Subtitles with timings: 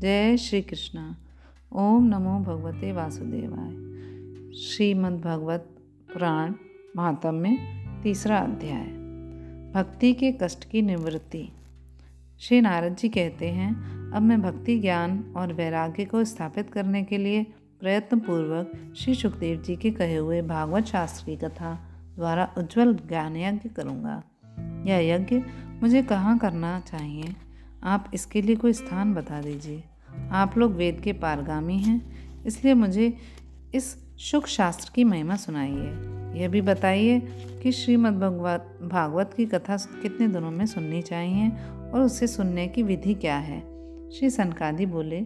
[0.00, 1.16] जय श्री कृष्णा
[1.72, 3.70] ओम नमो भगवते वासुदेवाय।
[4.60, 5.76] श्रीमद् भगवत
[6.12, 6.54] पुराण
[6.96, 7.58] महात्म्य
[8.02, 8.84] तीसरा अध्याय।
[9.74, 11.48] भक्ति के कष्ट की निवृत्ति।
[12.40, 13.74] श्री नारद जी कहते हैं,
[14.10, 17.46] अब मैं भक्ति ज्ञान और वैराग्य को स्थापित करने के लिए
[17.80, 21.78] प्रयत्न पूर्वक श्री सुखदेव जी के कहे हुए भागवत शास्त्र की कथा
[22.16, 24.22] द्वारा उज्जवल ज्ञान यज्ञ करूँगा।
[24.86, 25.42] यह यज्ञ
[25.82, 27.36] मुझे कहाँ करना चाहिए?
[27.84, 29.84] आप इसके लिए कोई स्थान बता दीजिए।
[30.30, 32.00] आप लोग वेद के पारगामी हैं,
[32.46, 33.16] इसलिए मुझे
[33.74, 33.96] इस
[34.30, 37.20] सुख शास्त्र की महिमा सुनाइए। यह भी बताइए
[37.62, 41.48] कि श्रीमद् भगवत, भागवत की कथा कितने दिनों में सुननी चाहिए
[41.90, 43.60] और उसे सुनने की विधि क्या है?
[44.10, 45.20] श्री सनकादि बोले,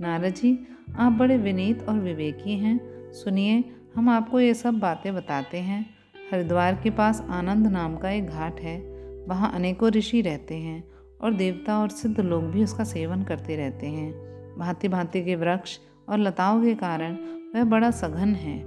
[0.00, 0.58] नारद जी,
[0.96, 2.80] आप बड़े विनीत और विवेकी हैं।
[3.12, 3.64] सुनिए,
[3.96, 5.86] हम आपको ये सब बातें बताते हैं।
[6.32, 8.78] हरिद्वार के पास आनंद नाम का एक घाट है,
[9.28, 10.93] वहाँ अनेकों ऋषि रहते हैं।
[11.24, 14.12] और देवता और सिद्ध लोग भी उसका सेवन करते रहते हैं।
[14.58, 17.16] भांति भांति के वृक्ष और लताओं के कारण
[17.54, 18.58] वह बड़ा सघन है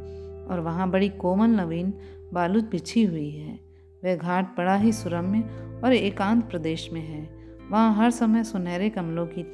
[0.46, 1.94] और वहाँ बड़ी कोमल नवीन
[2.34, 3.60] बालू बिछी हुई है।
[4.04, 5.40] वह घाट बड़ा ही सुरम्य
[5.84, 7.30] और एकांत प्रदेश में है।
[7.70, 9.46] वहाँ हर समय सुनहरे कमलों की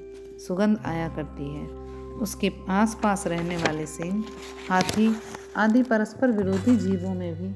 [0.47, 1.67] सुगंध आया करती है।
[2.13, 4.23] उसके आस पास रहने वाले सिंह,
[4.69, 5.15] हाथी
[5.57, 7.47] आदि परस्पर विरोधी जीवों में भी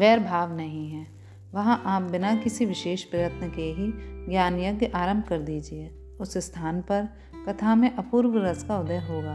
[0.00, 1.17] वैर भाव नहीं है।
[1.54, 3.92] वहाँ आप बिना किसी विशेष प्रयत्न के ही
[4.30, 5.90] ज्ञान यज्ञ आरंभ कर दीजिए।
[6.20, 7.08] उस स्थान पर
[7.48, 9.34] कथा में अपूर्व रस का उदय होगा।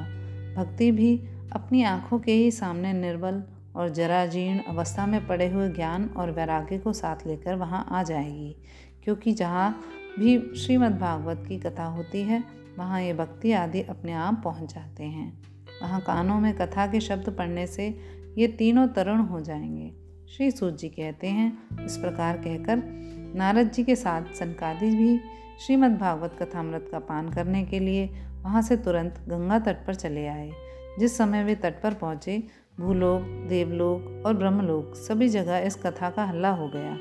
[0.55, 1.17] भक्ति भी
[1.53, 3.44] अपनी आँखों के ही सामने निर्बल
[3.75, 8.55] और जराजीर्ण अवस्था में पड़े हुए ज्ञान और वैराग्य को साथ लेकर वहाँ आ जाएगी।
[9.03, 9.81] क्योंकि जहाँ
[10.20, 12.44] भी श्रीमद् भागवत की कथा होती है,
[12.80, 15.42] वहाँ ये भक्ति आदि अपने आप पहुँच जाते हैं।
[15.81, 18.00] वहाँ कानों में कथा के शब्द पढ़ने से
[18.38, 20.02] ये तीनों तरुण हो जाएँगे।
[20.38, 22.84] श्री सूत जी कहते हैं। इस प्रकार कहकर
[23.36, 25.20] नारद जी के साथ सनकादि भी
[25.66, 28.10] श्रीमद् भागवत कथामृत का पान करने के लिए
[28.42, 30.52] वहाँ से तुरंत गंगा तट पर चले आए।
[30.99, 32.43] जिस समय वे तट पर पहुँचे,
[32.80, 36.98] भूलोक, देवलोक और ब्रह्मलोक सभी जगह इस कथा का हल्ला हो गया।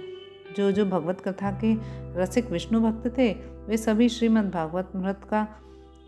[0.57, 1.75] जो जो भगवत कथा के
[2.23, 3.33] रसिक विष्णु भक्त थे,
[3.67, 5.49] वे सभी श्रीमद् भागवत मृत का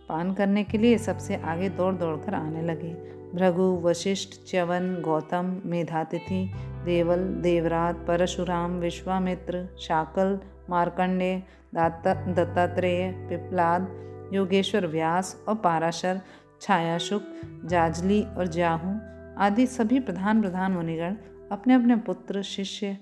[0.08, 5.62] पान करने के लिए सबसे आगे दौड़ दौड़ कर आने लगे। भृगु, वशिष्ठ, च्यवन, गौतम,
[5.64, 6.52] मेधातिथि
[6.84, 10.38] देवल, देवरात, परशुराम, विश्वामित्र, शाकल,
[10.70, 11.42] मार्कंडे
[11.74, 13.88] दत्तात्रेय, पिपलाद,
[14.32, 16.20] योगेश्वर व्यास और पाराशर,
[16.60, 17.22] छायाशुक,
[17.64, 18.94] जाजली और जाहू
[19.38, 21.16] आदि सभी प्रधान प्रधान मुनिगण
[21.52, 22.96] अपने अपने पुत्र, शिष्य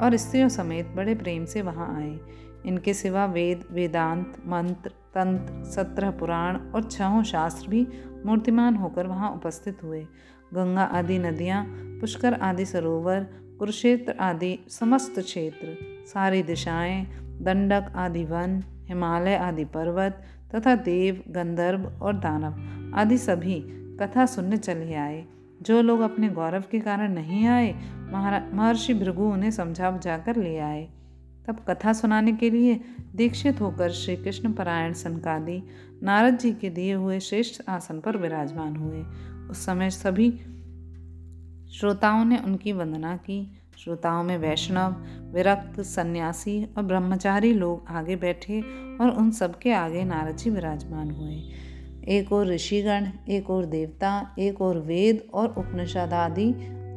[0.00, 2.18] और स्त्रियों समेत बड़े प्रेम से वहाँ आए।
[2.66, 7.86] इनके सिवा वेद, वेदांत, मंत्र, तंत्र, सत्रह पुराण और छहों शास्त्र भी
[8.26, 10.06] मूर्तिमान होकर वहाँ उपस्थित हुए।
[10.54, 11.64] गंगा आदि नदियाँ
[12.04, 13.20] पुष्कर आदि सरोवर
[13.58, 15.76] कुरुक्षेत्र आदि समस्त क्षेत्र
[16.06, 17.04] सारी दिशाएँ,
[17.42, 20.20] दंडक आदि वन हिमालय आदि पर्वत
[20.54, 23.56] तथा देव गंधर्व और दानव आदि सभी
[24.00, 25.24] कथा सुनने चले आए।
[25.62, 27.72] जो लोग अपने गौरव के कारण नहीं आए
[28.52, 30.88] महर्षि भृगु उन्हें समझा बुझा कर ले आए।
[31.46, 32.80] तब कथा सुनाने के लिए
[33.16, 35.62] दीक्षित होकर श्री कृष्ण परायण सनकादि
[36.02, 39.02] नारद जी के दिए हुए श्रेष्ठ आसन पर विराजमान हुए।
[39.50, 40.30] उस समय सभी
[41.80, 44.92] श्रोताओं ने उनकी वंदना की। श्रोताओं में वैष्णव,
[45.32, 48.60] विरक्त, सन्यासी और ब्रह्मचारी लोग आगे बैठे
[49.00, 51.42] और उन सबके आगे नारद जी विराजमान हुए।
[52.08, 56.52] एक और ऋषिगण, एक और देवता, एक और वेद और उपनिषद आदि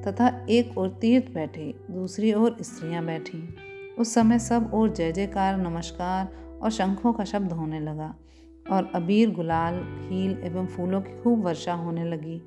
[0.07, 3.55] तथा एक और तीर्थ बैठे, दूसरी ओर स्त्रियाँ बैठी।
[3.99, 6.27] उस समय सब और जय जयकार, नमस्कार
[6.61, 8.15] और शंखों का शब्द होने लगा
[8.71, 12.41] और अबीर, गुलाल, खील एवं फूलों की खूब वर्षा होने लगी।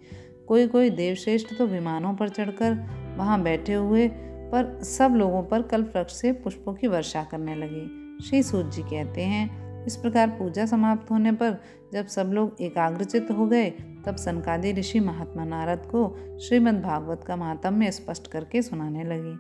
[0.51, 2.73] कोई कोई देवश्रेष्ठ तो विमानों पर चढ़कर
[3.19, 4.09] वहाँ बैठे हुए,
[4.53, 7.87] पर सब लोगों पर कल वृक्ष से पुष्पों की वर्षा करने लगे।
[8.25, 11.57] श्री सूत जी कहते हैं, इस प्रकार पूजा समाप्त होने पर
[11.93, 13.71] जब सब लोग एकाग्रचित हो गए,
[14.07, 19.37] तब सनकादि ऋषि महात्मा नारद को श्रीमद् भागवत का महात्म्य स्पष्ट करके सुनाने लगे।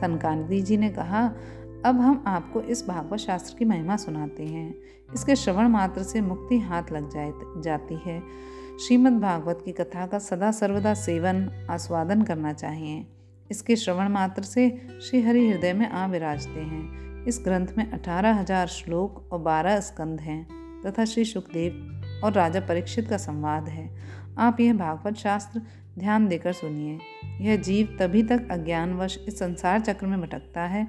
[0.00, 1.26] सनकादि जी ने कहा,
[1.84, 4.74] अब हम आपको इस भागवत शास्त्र की महिमा सुनाते हैं।
[5.14, 7.32] इसके श्रवण मात्र से मुक्ति हाथ लग जाए,
[7.62, 8.22] जाती है।
[8.80, 13.04] श्रीमद् भागवत की कथा का सदा सर्वदा सेवन, आस्वादन करना चाहिए।
[13.50, 14.68] इसके श्रवण मात्र से
[15.02, 19.78] श्री हरि हृदय में आ विराजते हैं। इस ग्रंथ में अठारह हज़ार श्लोक और बारह
[19.80, 20.46] स्कंद हैं,
[20.82, 23.88] तथा श्री सुखदेव और राजा परीक्षित का संवाद है।
[24.38, 25.62] आप यह भागवत शास्त्र
[25.98, 26.98] ध्यान देकर सुनिए।
[27.40, 30.84] यह जीव तभी तक अज्ञानवश इस संसार चक्र में भटकता है,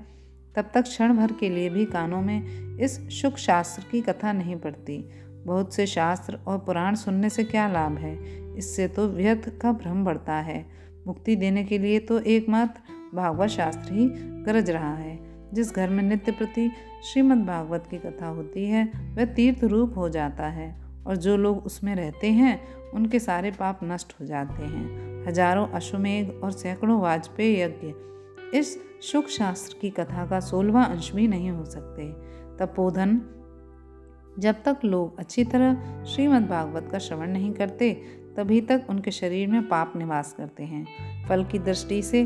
[0.55, 4.55] तब तक क्षण भर के लिए भी कानों में इस सुख शास्त्र की कथा नहीं
[4.55, 4.97] पड़ती।
[5.45, 8.17] बहुत से शास्त्र और पुराण सुनने से क्या लाभ है?
[8.57, 10.65] इससे तो व्यर्थ का भ्रम बढ़ता है।
[11.07, 14.07] मुक्ति देने के लिए तो एकमात्र भागवत शास्त्र ही
[14.43, 15.19] गरज रहा है।
[15.53, 16.69] जिस घर में नित्य प्रति
[17.03, 18.85] श्रीमद् भागवत की कथा होती है,
[19.17, 20.73] वह तीर्थ रूप हो जाता है
[21.07, 22.59] और जो लोग उसमें रहते हैं,
[22.91, 27.93] उनके सारे पाप नष्ट हो जाते हैं। हज़ारों अश्वमेघ और सैकड़ों वाजपेयी यज्ञ
[28.57, 32.11] इस सुख शास्त्र की कथा का सोलवा अंश भी नहीं हो सकते।
[32.57, 33.15] तपोधन
[34.39, 37.91] जब तक लोग अच्छी तरह श्रीमद् भागवत का श्रवण नहीं करते,
[38.37, 40.85] तभी तक उनके शरीर में पाप निवास करते हैं।
[41.27, 42.21] फल की दृष्टि से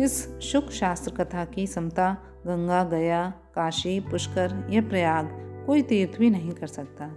[0.00, 2.16] इस शुक शास्त्र कथा की समता
[2.46, 5.28] गंगा, गया, काशी, पुष्कर या प्रयाग
[5.66, 7.10] कोई तीर्थ भी नहीं कर सकता।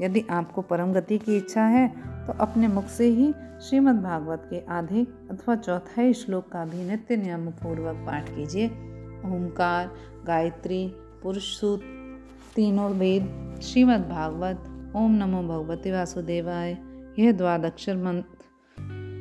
[0.00, 1.88] यदि आपको परम गति की इच्छा है
[2.26, 7.16] तो अपने मुख से ही श्रीमद् भागवत के आधे अथवा चौथाई श्लोक का भी नित्य
[7.16, 8.66] नियम पूर्वक पाठ कीजिए।
[9.26, 9.90] ओंकार,
[10.26, 10.86] गायत्री,
[11.22, 11.80] पुरुष सूत
[12.54, 16.78] तीनों वेद श्रीमद् भागवत ओम नमो भगवते वासुदेवाय।
[17.18, 18.44] यह द्वादक्षर मंत्र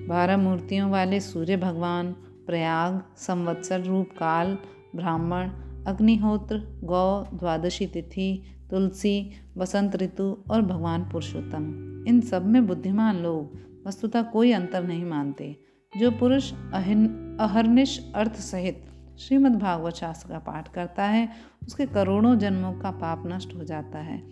[0.09, 2.11] बारह मूर्तियों वाले सूर्य भगवान,
[2.47, 4.57] प्रयाग, संवत्सर रूप काल
[4.95, 5.49] ब्राह्मण,
[5.87, 11.65] अग्निहोत्र, गौ, द्वादशी तिथि, तुलसी, वसंत ऋतु और भगवान पुरुषोत्तम।
[12.07, 15.55] इन सब में बुद्धिमान लोग वस्तुतः कोई अंतर नहीं मानते।
[15.97, 18.86] जो पुरुष अहिन, अहर्निश अर्थ सहित
[19.19, 21.29] श्रीमद् भागवत शास्त्र का पाठ करता है,
[21.63, 24.23] उसके करोड़ों जन्मों का पाप नष्ट हो जाता है।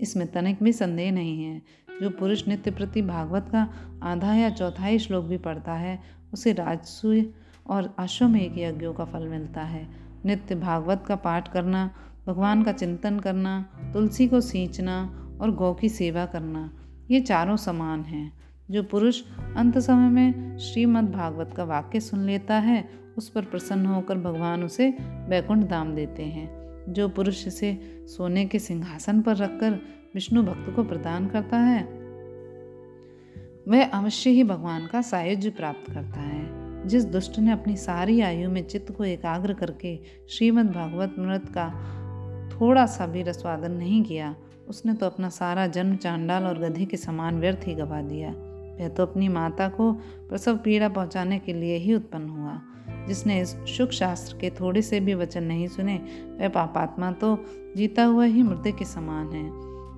[0.00, 1.62] इसमें तनिक भी संदेह नहीं है।
[2.02, 3.68] जो पुरुष नित्य प्रति भागवत का
[4.02, 6.02] आधा या चौथाई श्लोक भी पढ़ता है,
[6.32, 7.26] उसे राजसूय
[7.66, 9.88] और अश्वमेघ यज्ञों का फल मिलता है।
[10.24, 11.90] नित्य भागवत का पाठ करना,
[12.26, 16.72] भगवान का चिंतन करना, तुलसी को सींचना और गौ की सेवा करना,
[17.10, 18.32] ये चारों समान हैं।
[18.70, 19.22] जो पुरुष
[19.56, 24.64] अंत समय में श्रीमद् भागवत का वाक्य सुन लेता है उस पर प्रसन्न होकर भगवान
[24.64, 29.70] उसे बैकुंठ दाम देते हैं, जो पुरुष इसे सोने के सिंहासन पर रखकर
[30.14, 31.82] विष्णु भक्त को प्रदान करता है।
[33.68, 38.50] वह अवश्य ही भगवान का सायुज्य प्राप्त करता है। जिस दुष्ट ने अपनी सारी आयु
[38.50, 41.68] में चित्त को एकाग्र करके श्रीमद् भागवत मृत का
[42.50, 44.36] थोड़ा सा भी रसवादन नहीं किया,
[44.68, 48.30] उसने तो अपना सारा जन्म चांडाल और गधे के समान व्यर्थ ही गवा दिया।
[48.80, 49.92] वह तो अपनी माता को
[50.28, 55.00] प्रसव पीड़ा पहुँचाने के लिए ही उत्पन्न हुआ। जिसने इस सुख शास्त्र के थोड़े से
[55.00, 55.96] भी वचन नहीं सुने,
[56.40, 57.44] वह पापात्मा तो
[57.76, 59.50] जीता हुआ ही मृत्यु के समान है।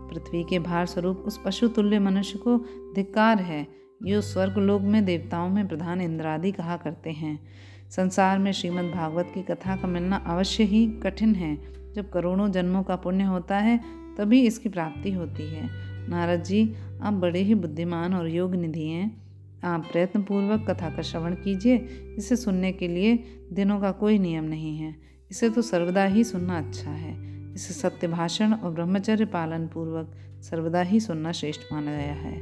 [0.09, 2.59] पृथ्वी के भार स्वरूप उस पशु तुल्य मनुष्य को
[2.95, 7.47] धिक्कार है। जो स्वर्ग लोक में देवताओं में प्रधान इंद्रादि कहा करते हैं।
[7.91, 11.59] संसार में श्रीमद् भागवत की कथा का मिलना अवश्य ही कठिन है।
[11.93, 13.81] जब करोड़ों जन्मों का पुण्य होता है,
[14.19, 15.69] तभी इसकी प्राप्ति होती है।
[16.09, 19.26] नारद जी, आप बड़े ही बुद्धिमान और योग निधि हैं।
[19.67, 21.77] आप प्रयत्नपूर्वक कथा का श्रवण कीजिए।
[22.19, 24.97] इसे सुनने के लिए दिनों का कोई नियम नहीं है।
[25.31, 27.17] इसे तो सर्वदा ही सुनना अच्छा है।
[27.55, 32.41] इसे सत्य भाषण और ब्रह्मचर्य पालन पूर्वक सर्वदा ही सुनना श्रेष्ठ माना गया है।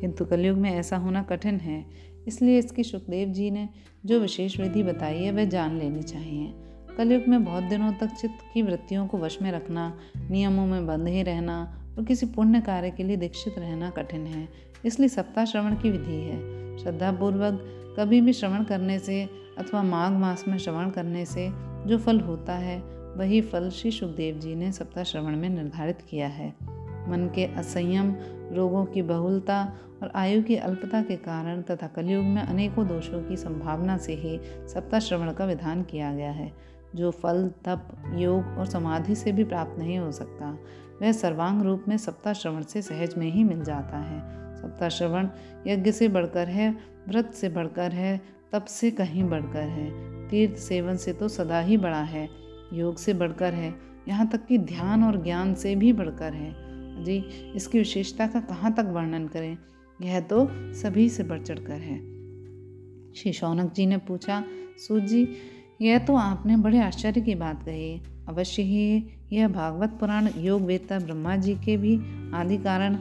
[0.00, 1.86] किंतु कलयुग में ऐसा होना कठिन है।
[2.28, 3.68] इसलिए इसकी सुखदेव जी ने
[4.06, 6.54] जो विशेष विधि बताई है, वह जान लेनी चाहिए।
[6.96, 9.98] कलयुग में बहुत दिनों तक चित्त की वृत्तियों को वश में रखना,
[10.30, 14.48] नियमों में बंधे रहना और किसी पुण्य कार्य के लिए दीक्षित रहना कठिन है,
[14.84, 17.64] इसलिए सप्ताह श्रवण की विधि है। श्रद्धापूर्वक
[17.98, 19.22] कभी भी श्रवण करने से
[19.58, 21.48] अथवा माघ मास में श्रवण करने से
[21.86, 22.78] जो फल होता है,
[23.16, 26.48] वही फल श्री सुखदेव जी ने सप्ताह श्रवण में निर्धारित किया है।
[27.08, 28.14] मन के असंयम
[28.52, 29.62] रोगों की बहुलता
[30.02, 34.38] और आयु की अल्पता के कारण तथा कलयुग में अनेकों दोषों की संभावना से ही
[34.68, 36.52] सप्ताह श्रवण का विधान किया गया है।
[36.96, 40.58] जो फल, तप, योग और समाधि से भी प्राप्त नहीं हो सकता।
[41.02, 44.20] वह सर्वांग रूप में सप्ताह श्रवण से सहज में ही मिल जाता है।
[44.56, 45.28] सप्ताह श्रवण
[45.66, 46.76] यज्ञ से बढ़कर है,
[47.08, 48.20] व्रत से बढ़कर है,
[48.52, 49.90] तप से कहीं बढ़कर है।
[50.28, 52.28] तीर्थ सेवन से तो सदा ही बड़ा है,
[52.72, 53.74] योग से बढ़कर है,
[54.08, 56.54] यहाँ तक कि ध्यान और ज्ञान से भी बढ़कर है।
[57.04, 57.16] जी,
[57.56, 59.58] इसकी विशेषता का कहाँ तक वर्णन करें?
[60.02, 61.98] यह तो सभी से बढ़ चढ़ कर है।
[63.12, 64.44] श्री शौनक जी ने पूछा
[64.76, 65.28] सूत जी
[65.80, 70.98] यह तो आपने बड़े आश्चर्य की बात कही। अवश्य ही यह भागवत पुराण योग वेता
[70.98, 71.96] ब्रह्मा जी के भी
[72.34, 72.96] आदि कारण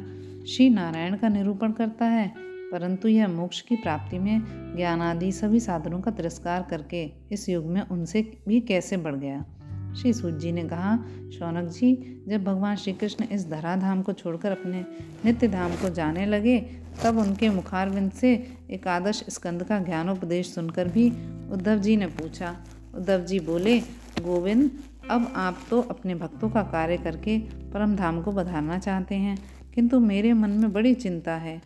[0.45, 2.27] श्री नारायण का निरूपण करता है,
[2.71, 4.41] परंतु यह मोक्ष की प्राप्ति में
[4.75, 9.43] ज्ञान आदि सभी साधनों का तिरस्कार करके इस युग में उनसे भी कैसे बढ़ गया?
[10.01, 10.97] श्री सूत जी ने कहा,
[11.39, 14.85] शौनक जी, जब भगवान श्री कृष्ण इस धराधाम को छोड़कर अपने
[15.25, 16.59] नित्य धाम को जाने लगे,
[17.03, 21.09] तब उनके मुखारविंद से एकादश स्कंद का ज्ञानोपदेश सुनकर भी
[21.51, 22.55] उद्धव जी ने पूछा।
[22.95, 23.79] उद्धव जी बोले,
[24.21, 24.71] गोविंद,
[25.11, 27.37] अब आप तो अपने भक्तों का कार्य करके
[27.73, 29.37] परम धाम को बधारना चाहते हैं,
[29.75, 31.61] किंतु मेरे मन में बड़ी चिंता है।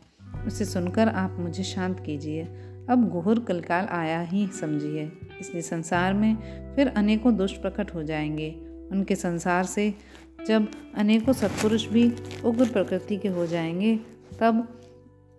[0.47, 2.43] उसे सुनकर आप मुझे शांत कीजिए।
[2.89, 6.35] अब घोर कलकाल आया ही समझिए। इसलिए संसार में
[6.75, 8.49] फिर अनेकों दुष्ट प्रकट हो जाएँगे।
[8.91, 9.93] उनके संसार से
[10.47, 12.13] जब अनेकों सत्पुरुष भी
[12.45, 13.99] उग्र प्रकृति के हो जाएँगे,
[14.39, 14.81] तब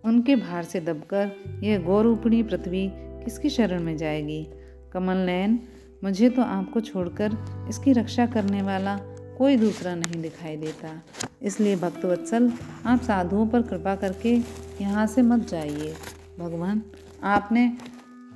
[0.03, 1.31] उनके भार से दबकर
[1.63, 4.47] यह गौरूपणी पृथ्वी किसकी शरण में जाएगी?
[4.93, 5.59] कमल नयन,
[6.03, 7.31] मुझे तो आपको छोड़कर
[7.69, 8.97] इसकी रक्षा करने वाला
[9.37, 11.01] कोई दूसरा नहीं दिखाई देता।
[11.41, 12.51] इसलिए भक्तवत्सल
[12.85, 14.37] आप साधुओं पर कृपा करके
[14.81, 15.93] यहाँ से मत जाइए।
[16.39, 16.81] भगवान,
[17.23, 17.77] आपने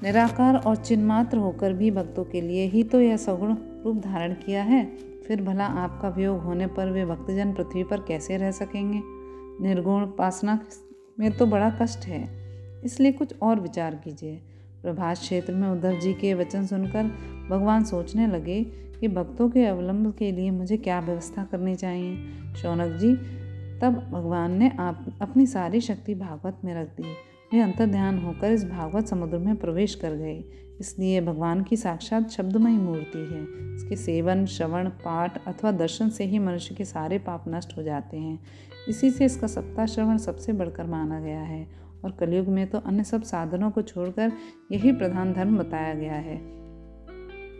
[0.03, 4.63] निराकार और चिन्मात्र होकर भी भक्तों के लिए ही तो यह सगुण रूप धारण किया
[4.63, 4.85] है।
[5.27, 9.01] फिर भला आपका वियोग होने पर वे भक्तजन पृथ्वी पर कैसे रह सकेंगे?
[9.63, 10.59] निर्गुण उपासना
[11.19, 12.29] में तो बड़ा कष्ट है।
[12.85, 14.41] इसलिए कुछ और विचार कीजिए।
[14.81, 17.03] प्रभास क्षेत्र में उद्धव जी के वचन सुनकर
[17.49, 18.63] भगवान सोचने लगे
[18.99, 22.17] कि भक्तों के अवलंब के लिए मुझे क्या व्यवस्था करनी चाहिए?
[22.55, 23.15] शौनक जी,
[23.79, 27.03] तब भगवान ने आप, अपनी सारी शक्ति भागवत में रख दी।
[27.53, 30.43] वे अंतर ध्यान होकर इस भागवत समुद्र में प्रवेश कर गए
[30.79, 33.43] इसलिए भगवान की साक्षात शब्दमयी मूर्ति है।
[33.75, 38.17] इसके सेवन, श्रवण, पाठ अथवा दर्शन से ही मनुष्य के सारे पाप नष्ट हो जाते
[38.17, 38.39] हैं।
[38.89, 41.67] इसी से इसका सप्ताह श्रवण सबसे बढ़कर माना गया है।
[42.05, 44.31] और कलयुग में तो अन्य सब साधनों को छोड़कर
[44.71, 46.37] यही प्रधान धर्म बताया गया है।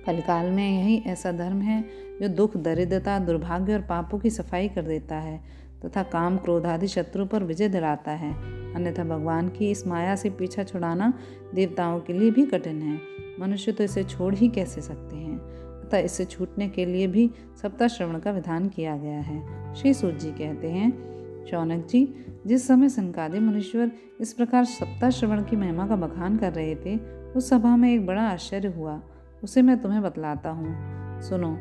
[0.05, 1.83] कलकाल में यही ऐसा धर्म है
[2.21, 6.87] जो दुख, दरिद्रता, दुर्भाग्य और पापों की सफ़ाई कर देता है। तथा काम क्रोध आदि
[6.87, 8.33] शत्रु पर विजय दिलाता है।
[8.73, 11.13] अन्यथा भगवान की इस माया से पीछा छुड़ाना
[11.53, 12.99] देवताओं के लिए भी कठिन है।
[13.39, 15.39] मनुष्य तो इसे छोड़ ही कैसे सकते हैं?
[15.81, 20.13] अतः इससे छूटने के लिए भी सप्ताह श्रवण का विधान किया गया है। श्री सूत
[20.13, 21.15] जी कहते हैं
[21.45, 26.53] शौनक जी, जिस समय संकादि मनुष्वर इस प्रकार सप्ताह श्रवण की महिमा का बखान कर
[26.53, 26.97] रहे थे,
[27.31, 29.01] उस सभा में एक बड़ा आश्चर्य हुआ।
[29.43, 30.75] उसे मैं तुम्हें बतलाता हूँ।
[31.21, 31.57] सुनो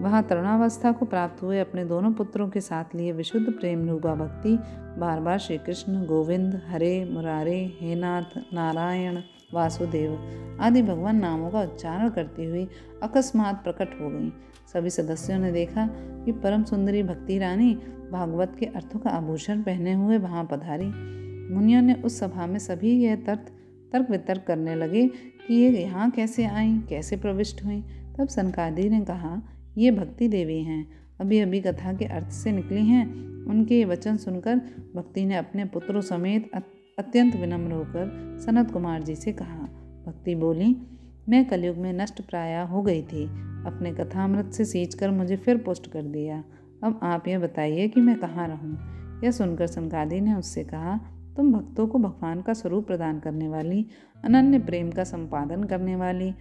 [0.00, 4.56] वहाँ तरुणावस्था को प्राप्त हुए अपने दोनों पुत्रों के साथ लिए विशुद्ध प्रेम रूपा भक्ति
[5.00, 9.18] बार बार श्री कृष्ण गोविंद, हरे, मुरारे, हेनाथ, नारायण,
[9.54, 12.66] वासुदेव आदि भगवान नामों का उच्चारण करती हुई
[13.02, 14.32] अकस्मात प्रकट हो गई।
[14.72, 15.86] सभी सदस्यों ने देखा
[16.24, 17.74] कि परम सुंदरी भक्ति रानी
[18.12, 20.90] भागवत के अर्थों का आभूषण पहने हुए वहाँ पधारी।
[21.54, 23.46] मुनियों ने उस सभा में सभी यह तर्क
[23.92, 25.06] तर्क वितर्क करने लगे
[25.46, 27.80] कि ये यहाँ कैसे आई, कैसे प्रविष्ट हुई।
[28.18, 29.40] तब सनकादी ने कहा
[29.78, 30.86] ये भक्ति देवी हैं।
[31.20, 33.06] अभी अभी कथा के अर्थ से निकली हैं।
[33.46, 34.56] उनके ये वचन सुनकर
[34.96, 36.50] भक्ति ने अपने पुत्रों समेत
[36.98, 39.58] अत्यंत विनम्र होकर सनत कुमार जी से कहा,
[40.06, 40.76] भक्ति बोली,
[41.28, 43.24] मैं कलयुग में नष्ट प्राय हो गई थी।
[43.66, 46.44] अपने कथामृत से सींच कर मुझे फिर पोस्ट कर दिया।
[46.84, 49.22] अब आप यह बताइए कि मैं कहाँ रहूँ?
[49.24, 50.98] यह सुनकर सनकादी ने उससे कहा,
[51.36, 53.86] तुम भक्तों को भगवान का स्वरूप प्रदान करने वाली,
[54.24, 56.32] अनन्य प्रेम का संपादन करने वाली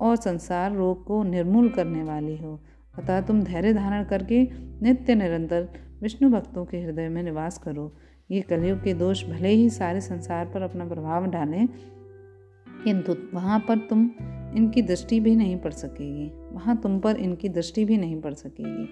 [0.00, 2.60] और संसार रोग को निर्मूल करने वाली हो।
[2.98, 4.42] अतः तुम धैर्य धारण करके
[4.82, 5.68] नित्य निरंतर
[6.02, 7.94] विष्णु भक्तों के हृदय में निवास करो।
[8.30, 11.68] ये कलयुग के दोष भले ही सारे संसार पर अपना प्रभाव डालें,
[12.84, 14.10] किंतु वहाँ पर तुम
[14.56, 18.88] इनकी दृष्टि भी नहीं पड़ सकेगी। वहाँ तुम पर इनकी दृष्टि भी नहीं पड़ सकेगी।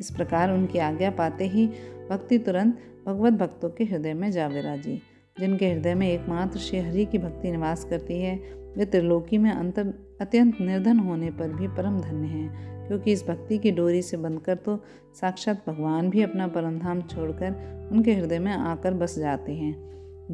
[0.00, 1.66] इस प्रकार उनकी आज्ञा पाते ही
[2.10, 5.00] भक्ति तुरंत भगवत भक्तों के हृदय में जा विराजी।
[5.40, 8.36] जिनके हृदय में एकमात्र श्री हरि की भक्ति निवास करती है,
[8.76, 13.58] वे त्रिलोकी में अंतर, अत्यंत निर्धन होने पर भी परम धन्य हैं। क्योंकि इस भक्ति
[13.58, 14.76] की डोरी से बंधकर तो
[15.20, 19.74] साक्षात भगवान भी अपना परम धाम छोड़कर उनके हृदय में आकर बस जाते हैं।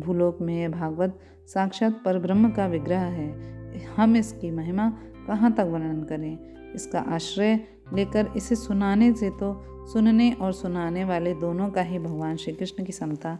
[0.01, 4.91] भूलोक में यह भागवत साक्षात पर ब्रह्म का विग्रह है। हम इसकी महिमा
[5.27, 6.39] कहाँ तक वर्णन करें?
[6.75, 7.61] इसका आश्रय
[7.95, 9.53] लेकर इसे सुनाने से तो
[9.93, 13.39] सुनने और सुनाने वाले दोनों का ही भगवान श्री कृष्ण की समता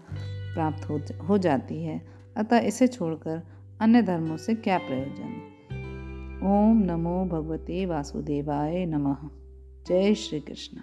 [0.55, 2.01] प्राप्त हो हो जाती है।
[2.37, 3.43] अतः इसे छोड़कर
[3.81, 5.50] अन्य धर्मों से क्या प्रयोजन?
[6.43, 9.17] ओम नमो भगवते वासुदेवाय नमः।
[9.87, 10.81] जय श्री कृष्ण